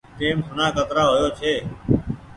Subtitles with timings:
[0.19, 1.53] ٽيم سوڻا ڪترا هويو ڇي